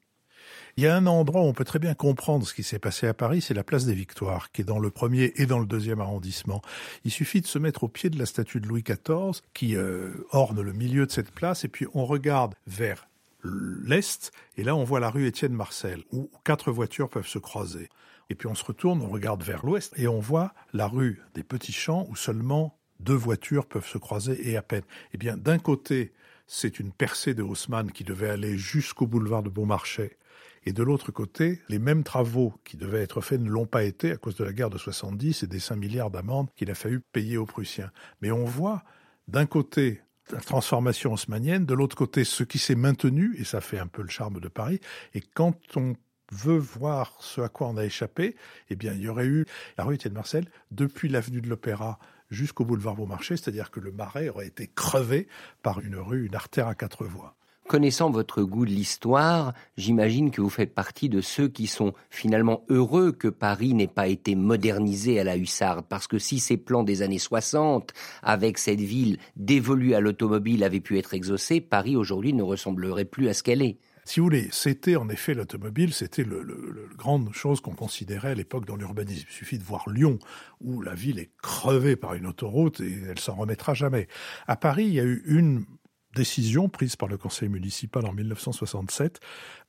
Il 0.75 0.83
y 0.83 0.87
a 0.87 0.95
un 0.95 1.05
endroit 1.05 1.41
où 1.41 1.45
on 1.45 1.53
peut 1.53 1.65
très 1.65 1.77
bien 1.77 1.93
comprendre 1.93 2.47
ce 2.47 2.53
qui 2.55 2.63
s'est 2.63 2.79
passé 2.79 3.05
à 3.05 3.13
Paris, 3.13 3.41
c'est 3.41 3.53
la 3.53 3.63
place 3.63 3.85
des 3.85 3.93
Victoires, 3.93 4.51
qui 4.51 4.61
est 4.61 4.65
dans 4.65 4.79
le 4.79 4.89
premier 4.89 5.31
et 5.35 5.45
dans 5.45 5.59
le 5.59 5.67
deuxième 5.67 6.01
arrondissement. 6.01 6.63
Il 7.05 7.11
suffit 7.11 7.41
de 7.41 7.47
se 7.47 7.59
mettre 7.59 7.83
au 7.83 7.87
pied 7.87 8.09
de 8.09 8.17
la 8.17 8.25
statue 8.25 8.59
de 8.59 8.67
Louis 8.67 8.81
XIV, 8.81 9.41
qui 9.53 9.75
euh, 9.75 10.25
orne 10.31 10.61
le 10.61 10.73
milieu 10.73 11.05
de 11.05 11.11
cette 11.11 11.29
place, 11.29 11.63
et 11.63 11.67
puis 11.67 11.85
on 11.93 12.05
regarde 12.05 12.55
vers 12.65 13.07
l'est, 13.43 14.31
et 14.57 14.63
là 14.63 14.75
on 14.75 14.83
voit 14.83 14.99
la 14.99 15.11
rue 15.11 15.27
Étienne 15.27 15.53
Marcel, 15.53 16.03
où 16.11 16.31
quatre 16.43 16.71
voitures 16.71 17.09
peuvent 17.09 17.27
se 17.27 17.39
croiser. 17.39 17.89
Et 18.31 18.35
puis 18.35 18.47
on 18.47 18.55
se 18.55 18.65
retourne, 18.65 19.03
on 19.03 19.09
regarde 19.09 19.43
vers 19.43 19.63
l'ouest, 19.63 19.93
et 19.95 20.07
on 20.07 20.19
voit 20.19 20.55
la 20.73 20.87
rue 20.87 21.21
des 21.35 21.43
Petits 21.43 21.71
Champs, 21.71 22.07
où 22.09 22.15
seulement 22.15 22.79
deux 22.99 23.13
voitures 23.13 23.67
peuvent 23.67 23.87
se 23.87 23.99
croiser, 23.99 24.49
et 24.49 24.57
à 24.57 24.63
peine. 24.63 24.83
Eh 25.13 25.17
bien, 25.17 25.37
d'un 25.37 25.59
côté, 25.59 26.13
c'est 26.47 26.79
une 26.79 26.91
percée 26.91 27.35
de 27.35 27.43
Haussmann 27.43 27.91
qui 27.91 28.03
devait 28.03 28.29
aller 28.29 28.57
jusqu'au 28.57 29.05
boulevard 29.05 29.43
de 29.43 29.49
Beaumarchais, 29.49 30.17
et 30.65 30.73
de 30.73 30.83
l'autre 30.83 31.11
côté, 31.11 31.61
les 31.69 31.79
mêmes 31.79 32.03
travaux 32.03 32.53
qui 32.63 32.77
devaient 32.77 33.01
être 33.01 33.21
faits 33.21 33.41
ne 33.41 33.49
l'ont 33.49 33.65
pas 33.65 33.83
été 33.83 34.11
à 34.11 34.17
cause 34.17 34.35
de 34.35 34.43
la 34.43 34.53
guerre 34.53 34.69
de 34.69 34.77
70 34.77 35.43
et 35.43 35.47
des 35.47 35.59
5 35.59 35.75
milliards 35.75 36.11
d'amendes 36.11 36.49
qu'il 36.55 36.71
a 36.71 36.75
fallu 36.75 36.99
payer 36.99 37.37
aux 37.37 37.45
Prussiens. 37.45 37.91
Mais 38.21 38.31
on 38.31 38.45
voit 38.45 38.83
d'un 39.27 39.45
côté 39.45 40.01
la 40.31 40.39
transformation 40.39 41.13
haussmannienne, 41.13 41.65
de 41.65 41.73
l'autre 41.73 41.97
côté 41.97 42.23
ce 42.23 42.43
qui 42.43 42.59
s'est 42.59 42.75
maintenu, 42.75 43.35
et 43.37 43.43
ça 43.43 43.61
fait 43.61 43.79
un 43.79 43.87
peu 43.87 44.01
le 44.01 44.09
charme 44.09 44.39
de 44.39 44.47
Paris, 44.47 44.79
et 45.13 45.21
quand 45.21 45.57
on 45.75 45.95
veut 46.31 46.57
voir 46.57 47.17
ce 47.19 47.41
à 47.41 47.49
quoi 47.49 47.67
on 47.67 47.77
a 47.77 47.85
échappé, 47.85 48.35
eh 48.69 48.75
bien, 48.75 48.93
il 48.93 49.01
y 49.01 49.09
aurait 49.09 49.25
eu 49.25 49.45
la 49.77 49.83
rue 49.83 49.95
Étienne 49.95 50.13
Marcel 50.13 50.45
depuis 50.71 51.09
l'avenue 51.09 51.41
de 51.41 51.49
l'Opéra 51.49 51.99
jusqu'au 52.29 52.65
boulevard 52.65 52.95
Beaumarchais, 52.95 53.37
c'est-à-dire 53.37 53.69
que 53.69 53.79
le 53.79 53.91
marais 53.91 54.29
aurait 54.29 54.47
été 54.47 54.67
crevé 54.67 55.27
par 55.61 55.79
une 55.81 55.97
rue, 55.97 56.25
une 56.25 56.35
artère 56.35 56.67
à 56.67 56.75
quatre 56.75 57.05
voies. 57.05 57.35
Connaissant 57.67 58.09
votre 58.09 58.43
goût 58.43 58.65
de 58.65 58.71
l'histoire, 58.71 59.53
j'imagine 59.77 60.31
que 60.31 60.41
vous 60.41 60.49
faites 60.49 60.73
partie 60.73 61.07
de 61.07 61.21
ceux 61.21 61.47
qui 61.47 61.67
sont 61.67 61.93
finalement 62.09 62.65
heureux 62.67 63.13
que 63.13 63.29
Paris 63.29 63.73
n'ait 63.73 63.87
pas 63.87 64.07
été 64.07 64.35
modernisé 64.35 65.17
à 65.19 65.23
la 65.23 65.37
hussarde, 65.37 65.85
parce 65.87 66.07
que 66.07 66.19
si 66.19 66.39
ces 66.39 66.57
plans 66.57 66.83
des 66.83 67.01
années 67.01 67.19
60, 67.19 67.93
avec 68.21 68.57
cette 68.57 68.81
ville 68.81 69.17
dévolue 69.37 69.93
à 69.93 70.01
l'automobile, 70.01 70.63
avaient 70.63 70.81
pu 70.81 70.97
être 70.97 71.13
exaucés, 71.13 71.61
Paris 71.61 71.95
aujourd'hui 71.95 72.33
ne 72.33 72.43
ressemblerait 72.43 73.05
plus 73.05 73.29
à 73.29 73.33
ce 73.33 73.43
qu'elle 73.43 73.61
est. 73.61 73.77
Si 74.05 74.19
vous 74.19 74.25
voulez, 74.25 74.49
c'était 74.51 74.97
en 74.97 75.07
effet 75.07 75.33
l'automobile, 75.33 75.93
c'était 75.93 76.25
le, 76.25 76.89
grande 76.97 77.33
chose 77.33 77.61
qu'on 77.61 77.73
considérait 77.73 78.31
à 78.31 78.35
l'époque 78.35 78.65
dans 78.65 78.75
l'urbanisme. 78.75 79.25
Il 79.29 79.33
suffit 79.33 79.57
de 79.57 79.63
voir 79.63 79.89
Lyon, 79.89 80.19
où 80.59 80.81
la 80.81 80.93
ville 80.93 81.19
est 81.19 81.31
crevée 81.41 81.95
par 81.95 82.13
une 82.13 82.27
autoroute 82.27 82.81
et 82.81 83.01
elle 83.09 83.19
s'en 83.19 83.35
remettra 83.35 83.73
jamais. 83.73 84.09
À 84.47 84.57
Paris, 84.57 84.85
il 84.85 84.93
y 84.93 84.99
a 84.99 85.05
eu 85.05 85.23
une 85.25 85.65
décision 86.15 86.69
prise 86.69 86.95
par 86.95 87.09
le 87.09 87.17
conseil 87.17 87.49
municipal 87.49 88.05
en 88.05 88.13
1967 88.13 89.19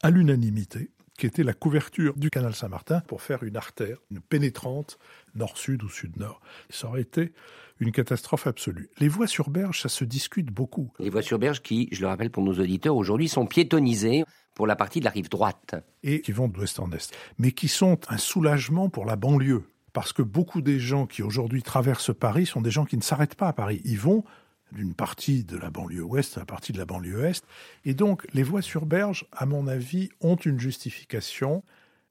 à 0.02 0.10
l'unanimité 0.10 0.90
qui 1.18 1.26
était 1.26 1.44
la 1.44 1.52
couverture 1.52 2.14
du 2.16 2.30
canal 2.30 2.54
Saint-Martin 2.54 3.00
pour 3.00 3.22
faire 3.22 3.42
une 3.42 3.56
artère, 3.56 3.98
une 4.10 4.20
pénétrante 4.20 4.98
nord-sud 5.34 5.82
ou 5.82 5.88
sud-nord. 5.88 6.40
Ça 6.70 6.88
aurait 6.88 7.02
été 7.02 7.32
une 7.80 7.92
catastrophe 7.92 8.46
absolue. 8.46 8.90
Les 8.98 9.08
voies 9.08 9.26
sur 9.26 9.50
berge, 9.50 9.80
ça 9.80 9.88
se 9.88 10.04
discute 10.04 10.46
beaucoup. 10.46 10.92
Les 10.98 11.10
voies 11.10 11.22
sur 11.22 11.38
berge 11.38 11.62
qui, 11.62 11.88
je 11.92 12.00
le 12.00 12.08
rappelle 12.08 12.30
pour 12.30 12.42
nos 12.42 12.54
auditeurs, 12.54 12.96
aujourd'hui 12.96 13.28
sont 13.28 13.46
piétonnisées 13.46 14.24
pour 14.54 14.66
la 14.66 14.76
partie 14.76 15.00
de 15.00 15.04
la 15.04 15.10
rive 15.10 15.28
droite. 15.28 15.74
Et 16.02 16.20
qui 16.20 16.32
vont 16.32 16.48
d'ouest 16.48 16.78
en 16.78 16.90
est. 16.92 17.12
Mais 17.38 17.52
qui 17.52 17.68
sont 17.68 17.98
un 18.08 18.18
soulagement 18.18 18.88
pour 18.88 19.04
la 19.04 19.16
banlieue. 19.16 19.64
Parce 19.92 20.12
que 20.12 20.22
beaucoup 20.22 20.60
des 20.60 20.80
gens 20.80 21.06
qui 21.06 21.22
aujourd'hui 21.22 21.62
traversent 21.62 22.14
Paris 22.14 22.46
sont 22.46 22.60
des 22.60 22.70
gens 22.70 22.84
qui 22.84 22.96
ne 22.96 23.02
s'arrêtent 23.02 23.36
pas 23.36 23.48
à 23.48 23.52
Paris. 23.52 23.80
Ils 23.84 23.98
vont 23.98 24.24
d'une 24.72 24.94
partie 24.94 25.44
de 25.44 25.56
la 25.56 25.70
banlieue 25.70 26.02
ouest 26.02 26.36
à 26.36 26.40
la 26.40 26.46
partie 26.46 26.72
de 26.72 26.78
la 26.78 26.84
banlieue 26.84 27.24
est. 27.24 27.44
Et 27.84 27.94
donc, 27.94 28.26
les 28.34 28.42
voies 28.42 28.62
sur 28.62 28.86
berge, 28.86 29.26
à 29.32 29.46
mon 29.46 29.66
avis, 29.66 30.10
ont 30.20 30.36
une 30.36 30.58
justification 30.58 31.62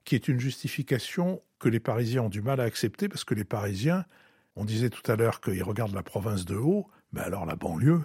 qui 0.05 0.15
est 0.15 0.27
une 0.27 0.39
justification 0.39 1.41
que 1.59 1.69
les 1.69 1.79
Parisiens 1.79 2.23
ont 2.23 2.29
du 2.29 2.41
mal 2.41 2.59
à 2.59 2.63
accepter 2.63 3.07
parce 3.07 3.23
que 3.23 3.33
les 3.33 3.45
Parisiens 3.45 4.05
On 4.55 4.65
disait 4.65 4.89
tout 4.89 5.09
à 5.11 5.15
l'heure 5.15 5.41
qu'il 5.41 5.63
regarde 5.63 5.93
la 5.95 6.03
province 6.03 6.45
de 6.45 6.55
haut, 6.55 6.87
mais 7.11 7.21
alors 7.21 7.45
la 7.45 7.55
banlieue, 7.55 8.03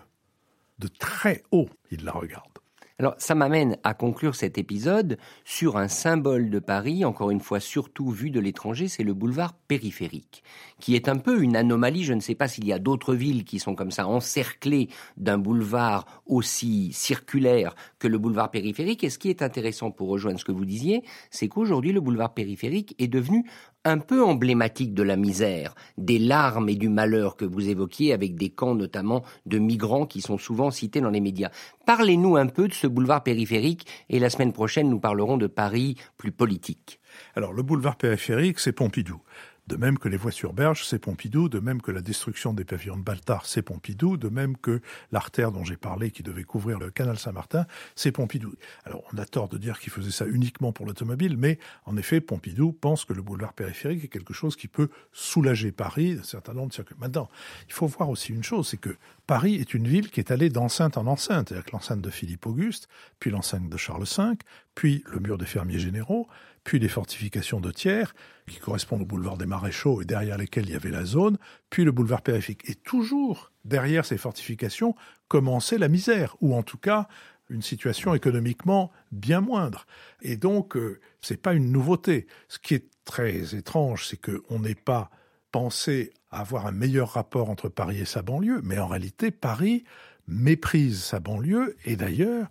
de 0.78 0.88
très 0.88 1.42
haut, 1.50 1.68
il 1.90 2.04
la 2.04 2.12
regarde. 2.12 2.58
Alors 3.00 3.14
ça 3.18 3.36
m'amène 3.36 3.76
à 3.84 3.94
conclure 3.94 4.34
cet 4.34 4.58
épisode 4.58 5.18
sur 5.44 5.76
un 5.76 5.86
symbole 5.86 6.50
de 6.50 6.58
Paris, 6.58 7.04
encore 7.04 7.30
une 7.30 7.38
fois 7.38 7.60
surtout 7.60 8.10
vu 8.10 8.30
de 8.30 8.40
l'étranger, 8.40 8.88
c'est 8.88 9.04
le 9.04 9.14
boulevard 9.14 9.54
périphérique, 9.54 10.42
qui 10.80 10.96
est 10.96 11.08
un 11.08 11.14
peu 11.14 11.40
une 11.40 11.54
anomalie. 11.54 12.02
Je 12.02 12.12
ne 12.12 12.18
sais 12.18 12.34
pas 12.34 12.48
s'il 12.48 12.66
y 12.66 12.72
a 12.72 12.80
d'autres 12.80 13.14
villes 13.14 13.44
qui 13.44 13.60
sont 13.60 13.76
comme 13.76 13.92
ça 13.92 14.08
encerclées 14.08 14.88
d'un 15.16 15.38
boulevard 15.38 16.06
aussi 16.26 16.92
circulaire 16.92 17.76
que 18.00 18.08
le 18.08 18.18
boulevard 18.18 18.50
périphérique. 18.50 19.04
Et 19.04 19.10
ce 19.10 19.18
qui 19.18 19.30
est 19.30 19.42
intéressant 19.42 19.92
pour 19.92 20.08
rejoindre 20.08 20.40
ce 20.40 20.44
que 20.44 20.50
vous 20.50 20.64
disiez, 20.64 21.04
c'est 21.30 21.46
qu'aujourd'hui 21.46 21.92
le 21.92 22.00
boulevard 22.00 22.34
périphérique 22.34 22.96
est 22.98 23.06
devenu 23.06 23.48
un 23.84 23.98
peu 23.98 24.22
emblématique 24.22 24.94
de 24.94 25.02
la 25.02 25.16
misère, 25.16 25.74
des 25.96 26.18
larmes 26.18 26.68
et 26.68 26.74
du 26.74 26.88
malheur 26.88 27.36
que 27.36 27.44
vous 27.44 27.68
évoquiez 27.68 28.12
avec 28.12 28.34
des 28.34 28.50
camps 28.50 28.74
notamment 28.74 29.24
de 29.46 29.58
migrants 29.58 30.06
qui 30.06 30.20
sont 30.20 30.38
souvent 30.38 30.70
cités 30.70 31.00
dans 31.00 31.10
les 31.10 31.20
médias. 31.20 31.50
Parlez-nous 31.86 32.36
un 32.36 32.46
peu 32.46 32.68
de 32.68 32.74
ce 32.74 32.86
boulevard 32.86 33.22
périphérique 33.22 33.86
et 34.08 34.18
la 34.18 34.30
semaine 34.30 34.52
prochaine 34.52 34.90
nous 34.90 35.00
parlerons 35.00 35.36
de 35.36 35.46
Paris 35.46 35.96
plus 36.16 36.32
politique. 36.32 37.00
Alors 37.34 37.52
le 37.52 37.62
boulevard 37.62 37.96
périphérique, 37.96 38.58
c'est 38.58 38.72
Pompidou. 38.72 39.20
De 39.68 39.76
même 39.76 39.98
que 39.98 40.08
les 40.08 40.16
voies 40.16 40.32
sur 40.32 40.54
berge, 40.54 40.86
c'est 40.86 40.98
Pompidou, 40.98 41.50
de 41.50 41.58
même 41.58 41.82
que 41.82 41.90
la 41.90 42.00
destruction 42.00 42.54
des 42.54 42.64
pavillons 42.64 42.96
de 42.96 43.02
Baltard, 43.02 43.44
c'est 43.44 43.60
Pompidou, 43.60 44.16
de 44.16 44.30
même 44.30 44.56
que 44.56 44.80
l'artère 45.12 45.52
dont 45.52 45.62
j'ai 45.62 45.76
parlé 45.76 46.10
qui 46.10 46.22
devait 46.22 46.42
couvrir 46.42 46.78
le 46.78 46.90
canal 46.90 47.18
Saint-Martin, 47.18 47.66
c'est 47.94 48.10
Pompidou. 48.10 48.54
Alors 48.86 49.02
on 49.12 49.18
a 49.18 49.26
tort 49.26 49.50
de 49.50 49.58
dire 49.58 49.78
qu'il 49.78 49.92
faisait 49.92 50.10
ça 50.10 50.24
uniquement 50.26 50.72
pour 50.72 50.86
l'automobile, 50.86 51.36
mais 51.36 51.58
en 51.84 51.98
effet, 51.98 52.22
Pompidou 52.22 52.72
pense 52.72 53.04
que 53.04 53.12
le 53.12 53.20
boulevard 53.20 53.52
périphérique 53.52 54.04
est 54.04 54.08
quelque 54.08 54.32
chose 54.32 54.56
qui 54.56 54.68
peut 54.68 54.88
soulager 55.12 55.70
Paris 55.70 56.14
d'un 56.14 56.22
certain 56.22 56.54
nombre 56.54 56.68
de 56.68 56.74
circuits. 56.74 56.96
Maintenant, 56.98 57.28
il 57.66 57.74
faut 57.74 57.86
voir 57.86 58.08
aussi 58.08 58.32
une 58.32 58.42
chose, 58.42 58.68
c'est 58.68 58.78
que 58.78 58.96
Paris 59.26 59.56
est 59.56 59.74
une 59.74 59.86
ville 59.86 60.10
qui 60.10 60.20
est 60.20 60.30
allée 60.30 60.48
d'enceinte 60.48 60.96
en 60.96 61.06
enceinte, 61.06 61.52
avec 61.52 61.72
l'enceinte 61.72 62.00
de 62.00 62.08
Philippe 62.08 62.46
Auguste, 62.46 62.88
puis 63.20 63.30
l'enceinte 63.30 63.68
de 63.68 63.76
Charles 63.76 64.06
V, 64.16 64.38
puis 64.78 65.02
le 65.10 65.18
mur 65.18 65.38
des 65.38 65.44
fermiers 65.44 65.80
généraux, 65.80 66.28
puis 66.62 66.78
les 66.78 66.88
fortifications 66.88 67.58
de 67.58 67.72
Thiers, 67.72 68.14
qui 68.46 68.60
correspondent 68.60 69.02
au 69.02 69.06
boulevard 69.06 69.36
des 69.36 69.44
Maréchaux 69.44 70.00
et 70.02 70.04
derrière 70.04 70.38
lesquels 70.38 70.66
il 70.66 70.70
y 70.70 70.76
avait 70.76 70.92
la 70.92 71.04
zone, 71.04 71.36
puis 71.68 71.82
le 71.82 71.90
boulevard 71.90 72.22
périphérique. 72.22 72.70
Et 72.70 72.76
toujours 72.76 73.50
derrière 73.64 74.04
ces 74.04 74.18
fortifications 74.18 74.94
commençait 75.26 75.78
la 75.78 75.88
misère, 75.88 76.36
ou 76.40 76.54
en 76.54 76.62
tout 76.62 76.78
cas 76.78 77.08
une 77.50 77.60
situation 77.60 78.14
économiquement 78.14 78.92
bien 79.10 79.40
moindre. 79.40 79.84
Et 80.22 80.36
donc, 80.36 80.76
euh, 80.76 81.00
c'est 81.22 81.42
pas 81.42 81.54
une 81.54 81.72
nouveauté. 81.72 82.28
Ce 82.46 82.60
qui 82.60 82.74
est 82.74 82.86
très 83.04 83.56
étrange, 83.56 84.06
c'est 84.06 84.20
qu'on 84.20 84.60
n'ait 84.60 84.76
pas 84.76 85.10
pensé 85.50 86.12
avoir 86.30 86.68
un 86.68 86.72
meilleur 86.72 87.14
rapport 87.14 87.50
entre 87.50 87.68
Paris 87.68 87.98
et 87.98 88.04
sa 88.04 88.22
banlieue, 88.22 88.60
mais 88.62 88.78
en 88.78 88.86
réalité, 88.86 89.32
Paris 89.32 89.82
méprise 90.28 91.02
sa 91.02 91.18
banlieue, 91.18 91.76
et 91.84 91.96
d'ailleurs, 91.96 92.46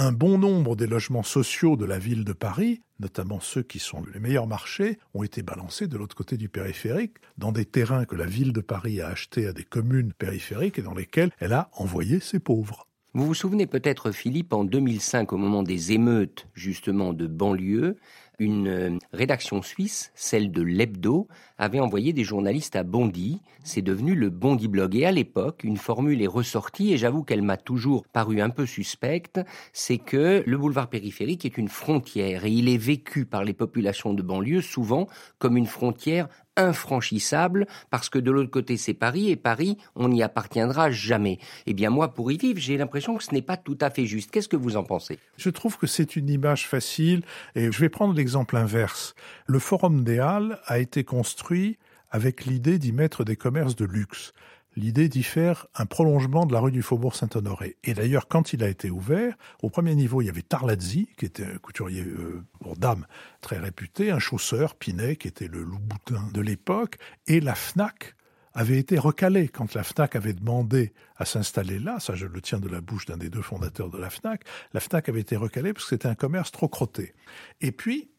un 0.00 0.12
bon 0.12 0.38
nombre 0.38 0.76
des 0.76 0.86
logements 0.86 1.22
sociaux 1.22 1.76
de 1.76 1.84
la 1.84 1.98
ville 1.98 2.24
de 2.24 2.32
Paris, 2.32 2.80
notamment 3.00 3.38
ceux 3.38 3.62
qui 3.62 3.78
sont 3.78 4.02
les 4.14 4.18
meilleurs 4.18 4.46
marchés, 4.46 4.98
ont 5.12 5.22
été 5.22 5.42
balancés 5.42 5.88
de 5.88 5.98
l'autre 5.98 6.16
côté 6.16 6.38
du 6.38 6.48
périphérique, 6.48 7.18
dans 7.36 7.52
des 7.52 7.66
terrains 7.66 8.06
que 8.06 8.16
la 8.16 8.24
ville 8.24 8.54
de 8.54 8.62
Paris 8.62 9.02
a 9.02 9.08
achetés 9.08 9.46
à 9.46 9.52
des 9.52 9.62
communes 9.62 10.14
périphériques 10.14 10.78
et 10.78 10.82
dans 10.82 10.94
lesquels 10.94 11.30
elle 11.38 11.52
a 11.52 11.68
envoyé 11.74 12.18
ses 12.18 12.38
pauvres. 12.38 12.86
Vous 13.12 13.26
vous 13.26 13.34
souvenez 13.34 13.66
peut-être, 13.66 14.10
Philippe, 14.10 14.54
en 14.54 14.64
2005, 14.64 15.34
au 15.34 15.36
moment 15.36 15.62
des 15.62 15.92
émeutes 15.92 16.48
justement 16.54 17.12
de 17.12 17.26
banlieue, 17.26 17.98
une 18.40 18.68
euh, 18.68 18.98
rédaction 19.12 19.62
suisse, 19.62 20.10
celle 20.14 20.50
de 20.50 20.62
l'Hebdo, 20.62 21.28
avait 21.58 21.78
envoyé 21.78 22.12
des 22.12 22.24
journalistes 22.24 22.74
à 22.74 22.82
Bondy. 22.82 23.40
C'est 23.62 23.82
devenu 23.82 24.14
le 24.14 24.30
Bondy 24.30 24.66
Blog. 24.66 24.96
Et 24.96 25.04
à 25.04 25.12
l'époque, 25.12 25.62
une 25.62 25.76
formule 25.76 26.22
est 26.22 26.26
ressortie, 26.26 26.92
et 26.92 26.96
j'avoue 26.96 27.22
qu'elle 27.22 27.42
m'a 27.42 27.58
toujours 27.58 28.06
paru 28.06 28.40
un 28.40 28.50
peu 28.50 28.64
suspecte, 28.66 29.40
c'est 29.72 29.98
que 29.98 30.42
le 30.44 30.58
boulevard 30.58 30.88
périphérique 30.88 31.44
est 31.44 31.58
une 31.58 31.68
frontière, 31.68 32.46
et 32.46 32.50
il 32.50 32.68
est 32.68 32.78
vécu 32.78 33.26
par 33.26 33.44
les 33.44 33.52
populations 33.52 34.14
de 34.14 34.22
banlieue 34.22 34.62
souvent 34.62 35.06
comme 35.38 35.58
une 35.58 35.66
frontière 35.66 36.28
infranchissable 36.56 37.66
parce 37.90 38.08
que 38.08 38.18
de 38.18 38.30
l'autre 38.30 38.50
côté 38.50 38.76
c'est 38.76 38.94
Paris 38.94 39.30
et 39.30 39.36
Paris 39.36 39.76
on 39.94 40.08
n'y 40.08 40.22
appartiendra 40.22 40.90
jamais. 40.90 41.38
Eh 41.66 41.74
bien 41.74 41.90
moi 41.90 42.14
pour 42.14 42.32
y 42.32 42.36
vivre 42.36 42.58
j'ai 42.58 42.76
l'impression 42.76 43.16
que 43.16 43.24
ce 43.24 43.32
n'est 43.32 43.42
pas 43.42 43.56
tout 43.56 43.78
à 43.80 43.90
fait 43.90 44.06
juste. 44.06 44.30
Qu'est-ce 44.30 44.48
que 44.48 44.56
vous 44.56 44.76
en 44.76 44.84
pensez? 44.84 45.18
Je 45.36 45.50
trouve 45.50 45.78
que 45.78 45.86
c'est 45.86 46.16
une 46.16 46.28
image 46.28 46.66
facile 46.66 47.22
et 47.54 47.70
je 47.70 47.80
vais 47.80 47.88
prendre 47.88 48.14
l'exemple 48.14 48.56
inverse. 48.56 49.14
Le 49.46 49.58
Forum 49.58 50.04
des 50.04 50.18
Halles 50.18 50.58
a 50.66 50.78
été 50.78 51.04
construit 51.04 51.78
avec 52.10 52.44
l'idée 52.44 52.78
d'y 52.78 52.92
mettre 52.92 53.24
des 53.24 53.36
commerces 53.36 53.76
de 53.76 53.84
luxe 53.84 54.32
l'idée 54.80 55.08
d'y 55.08 55.22
faire 55.22 55.66
un 55.74 55.86
prolongement 55.86 56.46
de 56.46 56.52
la 56.52 56.60
rue 56.60 56.72
du 56.72 56.82
Faubourg 56.82 57.14
Saint-Honoré. 57.14 57.76
Et 57.84 57.94
d'ailleurs, 57.94 58.26
quand 58.26 58.52
il 58.52 58.64
a 58.64 58.68
été 58.68 58.90
ouvert, 58.90 59.36
au 59.62 59.70
premier 59.70 59.94
niveau, 59.94 60.22
il 60.22 60.26
y 60.26 60.30
avait 60.30 60.42
Tarlazzi, 60.42 61.08
qui 61.16 61.26
était 61.26 61.44
un 61.44 61.58
couturier 61.58 62.02
euh, 62.02 62.42
pour 62.60 62.76
dames 62.76 63.06
très 63.40 63.58
réputé, 63.58 64.10
un 64.10 64.18
chausseur, 64.18 64.74
Pinet, 64.74 65.16
qui 65.16 65.28
était 65.28 65.48
le 65.48 65.62
loup-boutin 65.62 66.28
de 66.32 66.40
l'époque, 66.40 66.96
et 67.26 67.40
la 67.40 67.54
FNAC 67.54 68.16
avait 68.52 68.78
été 68.78 68.98
recalée 68.98 69.48
quand 69.48 69.74
la 69.74 69.84
FNAC 69.84 70.16
avait 70.16 70.32
demandé 70.32 70.92
à 71.16 71.24
s'installer 71.24 71.78
là, 71.78 72.00
ça 72.00 72.14
je 72.14 72.26
le 72.26 72.40
tiens 72.40 72.58
de 72.58 72.68
la 72.68 72.80
bouche 72.80 73.06
d'un 73.06 73.16
des 73.16 73.30
deux 73.30 73.42
fondateurs 73.42 73.90
de 73.90 73.98
la 73.98 74.10
FNAC, 74.10 74.42
la 74.72 74.80
FNAC 74.80 75.08
avait 75.08 75.20
été 75.20 75.36
recalée 75.36 75.72
parce 75.72 75.84
que 75.84 75.90
c'était 75.90 76.08
un 76.08 76.16
commerce 76.16 76.50
trop 76.50 76.68
crotté. 76.68 77.14
Et 77.60 77.70
puis, 77.70 78.10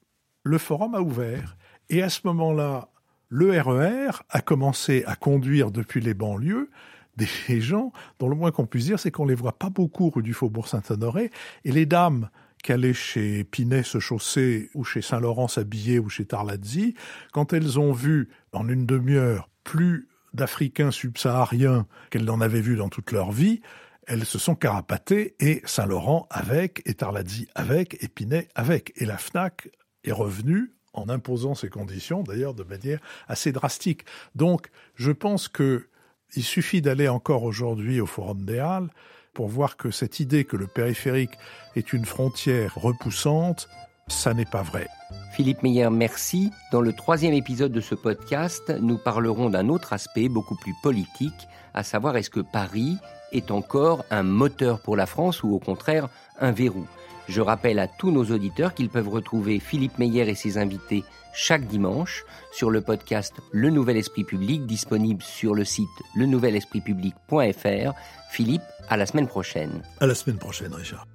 le 0.44 0.58
forum 0.58 0.96
a 0.96 1.02
ouvert, 1.02 1.58
et 1.90 2.02
à 2.02 2.10
ce 2.10 2.22
moment-là, 2.26 2.90
le 3.32 3.60
RER 3.60 4.10
e 4.10 4.12
a 4.30 4.42
commencé 4.42 5.04
à 5.08 5.16
conduire 5.16 5.72
depuis 5.72 6.02
les 6.02 6.14
banlieues 6.14 6.70
des 7.18 7.62
gens 7.62 7.92
dont 8.20 8.30
le 8.30 8.36
moins 8.36 8.52
qu'on 8.52 8.66
puisse 8.66 8.86
dire, 8.86 9.00
c'est 9.00 9.12
qu'on 9.12 9.26
les 9.26 9.36
voit 9.36 9.58
pas 9.58 9.70
beaucoup 9.70 10.10
rue 10.10 10.24
du 10.24 10.34
Faubourg 10.34 10.68
Saint-Honoré. 10.68 11.32
Et 11.66 11.72
les 11.72 11.86
dames 11.86 12.30
qui 12.64 12.72
allaient 12.72 12.94
chez 12.94 13.44
Pinet 13.44 13.84
se 13.84 14.00
chausser, 14.00 14.70
ou 14.74 14.84
chez 14.84 15.02
Saint-Laurent 15.02 15.48
s'habiller, 15.48 15.98
ou 16.00 16.10
chez 16.10 16.26
Tarlazzi, 16.26 16.96
quand 17.32 17.54
elles 17.54 17.80
ont 17.80 17.92
vu 17.92 18.30
en 18.54 18.68
une 18.68 18.86
demi-heure 18.86 19.50
plus 19.64 20.08
d'Africains 20.34 20.92
subsahariens 20.92 21.88
qu'elles 22.10 22.26
n'en 22.26 22.42
avaient 22.42 22.62
vu 22.62 22.76
dans 22.76 22.90
toute 22.90 23.12
leur 23.12 23.32
vie, 23.32 23.62
elles 24.08 24.26
se 24.26 24.40
sont 24.40 24.56
carapatées, 24.56 25.36
et 25.40 25.62
Saint-Laurent 25.66 26.28
avec, 26.30 26.82
et 26.86 26.94
Tarlazzi 26.94 27.48
avec, 27.56 27.98
et 28.04 28.08
Pinet 28.08 28.48
avec. 28.56 28.94
Et 28.96 29.06
la 29.06 29.18
FNAC 29.18 29.70
est 30.04 30.12
revenue 30.12 30.74
en 30.94 31.10
imposant 31.10 31.56
ces 31.56 31.70
conditions, 31.70 32.24
d'ailleurs 32.24 32.54
de 32.54 32.64
manière 32.64 33.00
assez 33.28 33.52
drastique. 33.52 34.04
Donc, 34.36 34.70
je 34.96 35.12
pense 35.12 35.48
que 35.48 35.88
il 36.36 36.44
suffit 36.44 36.82
d'aller 36.82 37.10
encore 37.10 37.44
aujourd'hui 37.44 38.00
au 38.00 38.06
Forum 38.06 38.46
des 38.46 38.60
Halles 38.60 38.90
pour 39.34 39.48
voir 39.48 39.78
que 39.78 39.92
cette 39.92 40.20
idée 40.20 40.46
que 40.46 40.58
le 40.58 40.68
périphérique 40.68 41.32
est 41.76 41.94
une 41.94 42.06
frontière 42.06 42.76
repoussante, 42.76 43.70
ça 44.08 44.34
n'est 44.34 44.46
pas 44.46 44.62
vrai. 44.62 44.88
Philippe 45.34 45.64
Meyer, 45.64 45.90
merci. 45.90 46.52
Dans 46.72 46.82
le 46.82 46.94
troisième 46.94 47.34
épisode 47.34 47.72
de 47.72 47.82
ce 47.82 47.96
podcast, 47.96 48.74
nous 48.82 48.98
parlerons 48.98 49.50
d'un 49.50 49.70
autre 49.70 49.94
aspect 49.94 50.28
beaucoup 50.28 50.56
plus 50.56 50.74
politique, 50.84 51.48
à 51.74 51.84
savoir 51.84 52.18
est-ce 52.18 52.30
que 52.30 52.42
Paris 52.42 52.98
est 53.32 53.52
encore 53.52 54.04
un 54.10 54.24
moteur 54.24 54.82
pour 54.82 54.98
la 54.98 55.06
France 55.06 55.44
ou 55.44 55.54
au 55.54 55.60
contraire 55.60 56.10
un 56.40 56.52
verrou? 56.52 56.86
Je 57.32 57.40
rappelle 57.40 57.80
à 57.80 57.88
tous 57.88 58.12
nos 58.12 58.26
auditeurs 58.26 58.74
qu'ils 58.74 58.90
peuvent 58.90 59.08
retrouver 59.08 59.62
Philippe 59.62 59.98
Meyer 59.98 60.30
et 60.30 60.36
ses 60.36 60.58
invités 60.58 61.06
chaque 61.34 61.66
dimanche 61.66 62.26
sur 62.52 62.70
le 62.70 62.82
podcast 62.82 63.36
Le 63.54 63.70
Nouvel 63.70 63.96
Esprit 63.96 64.26
Public 64.26 64.66
disponible 64.66 65.24
sur 65.24 65.56
le 65.56 65.64
site 65.64 65.88
lenouvelespritpublic.fr. 66.18 67.94
Philippe, 68.32 68.64
à 68.90 68.98
la 68.98 69.06
semaine 69.06 69.28
prochaine. 69.28 69.82
À 70.02 70.08
la 70.08 70.16
semaine 70.16 70.40
prochaine, 70.40 70.74
Richard. 70.74 71.08